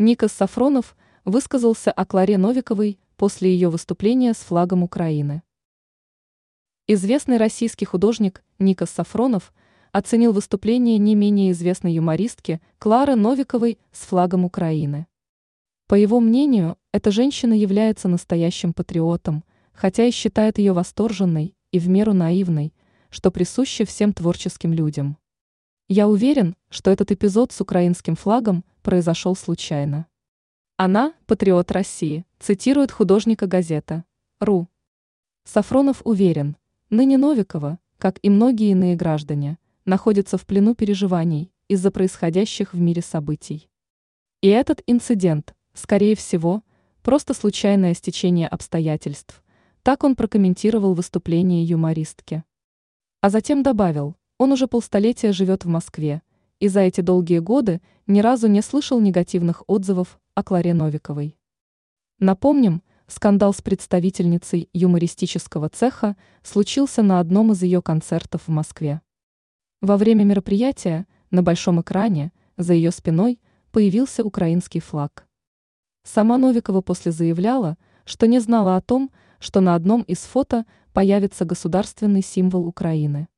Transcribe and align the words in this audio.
Никас 0.00 0.32
Сафронов 0.32 0.96
высказался 1.24 1.90
о 1.90 2.06
Кларе 2.06 2.38
Новиковой 2.38 3.00
после 3.16 3.52
ее 3.52 3.68
выступления 3.68 4.32
с 4.32 4.36
флагом 4.36 4.84
Украины. 4.84 5.42
Известный 6.86 7.36
российский 7.36 7.84
художник 7.84 8.44
Никас 8.60 8.90
Сафронов 8.90 9.52
оценил 9.90 10.32
выступление 10.32 10.98
не 10.98 11.16
менее 11.16 11.50
известной 11.50 11.94
юмористки 11.94 12.60
Клары 12.78 13.16
Новиковой 13.16 13.80
с 13.90 14.02
флагом 14.02 14.44
Украины. 14.44 15.08
По 15.88 15.96
его 15.96 16.20
мнению, 16.20 16.78
эта 16.92 17.10
женщина 17.10 17.54
является 17.54 18.06
настоящим 18.06 18.74
патриотом, 18.74 19.42
хотя 19.72 20.04
и 20.04 20.12
считает 20.12 20.58
ее 20.58 20.74
восторженной 20.74 21.56
и 21.72 21.80
в 21.80 21.88
меру 21.88 22.12
наивной, 22.12 22.72
что 23.10 23.32
присуще 23.32 23.84
всем 23.84 24.12
творческим 24.12 24.72
людям. 24.72 25.18
Я 25.88 26.06
уверен, 26.06 26.54
что 26.68 26.92
этот 26.92 27.10
эпизод 27.10 27.50
с 27.50 27.60
украинским 27.60 28.14
флагом 28.14 28.64
произошел 28.88 29.36
случайно. 29.36 30.06
Она– 30.78 31.12
патриот 31.26 31.70
России, 31.72 32.24
цитирует 32.38 32.90
художника 32.90 33.46
газета 33.46 34.06
«Ру». 34.40 34.66
Сафронов 35.44 36.00
уверен, 36.04 36.56
ныне 36.88 37.18
Новикова, 37.18 37.80
как 37.98 38.18
и 38.22 38.30
многие 38.30 38.70
иные 38.70 38.96
граждане, 38.96 39.58
находится 39.84 40.38
в 40.38 40.46
плену 40.46 40.74
переживаний 40.74 41.52
из-за 41.68 41.90
происходящих 41.90 42.72
в 42.72 42.80
мире 42.80 43.02
событий. 43.02 43.68
И 44.40 44.48
этот 44.48 44.82
инцидент, 44.86 45.54
скорее 45.74 46.16
всего, 46.16 46.62
просто 47.02 47.34
случайное 47.34 47.92
стечение 47.92 48.48
обстоятельств. 48.48 49.44
Так 49.82 50.02
он 50.02 50.16
прокомментировал 50.16 50.94
выступление 50.94 51.62
юмористки. 51.62 52.42
А 53.20 53.28
затем 53.28 53.62
добавил, 53.62 54.16
он 54.38 54.52
уже 54.52 54.66
полстолетия 54.66 55.32
живет 55.32 55.66
в 55.66 55.68
Москве, 55.68 56.22
и 56.60 56.68
за 56.68 56.80
эти 56.80 57.00
долгие 57.00 57.38
годы 57.38 57.80
ни 58.06 58.20
разу 58.20 58.48
не 58.48 58.62
слышал 58.62 59.00
негативных 59.00 59.62
отзывов 59.66 60.18
о 60.34 60.42
Кларе 60.42 60.74
Новиковой. 60.74 61.36
Напомним, 62.18 62.82
скандал 63.06 63.54
с 63.54 63.62
представительницей 63.62 64.68
юмористического 64.72 65.68
цеха 65.68 66.16
случился 66.42 67.02
на 67.02 67.20
одном 67.20 67.52
из 67.52 67.62
ее 67.62 67.80
концертов 67.80 68.42
в 68.46 68.50
Москве. 68.50 69.00
Во 69.80 69.96
время 69.96 70.24
мероприятия 70.24 71.06
на 71.30 71.42
большом 71.42 71.80
экране 71.80 72.32
за 72.56 72.74
ее 72.74 72.90
спиной 72.90 73.40
появился 73.70 74.24
украинский 74.24 74.80
флаг. 74.80 75.26
Сама 76.02 76.38
Новикова 76.38 76.80
после 76.80 77.12
заявляла, 77.12 77.76
что 78.04 78.26
не 78.26 78.40
знала 78.40 78.76
о 78.76 78.80
том, 78.80 79.10
что 79.38 79.60
на 79.60 79.74
одном 79.74 80.02
из 80.02 80.18
фото 80.18 80.66
появится 80.92 81.44
государственный 81.44 82.22
символ 82.22 82.66
Украины. 82.66 83.28